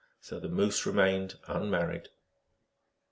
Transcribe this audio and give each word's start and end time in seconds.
So 0.19 0.39
the 0.39 0.49
Moose 0.49 0.87
remained 0.87 1.35
unmarried. 1.47 2.09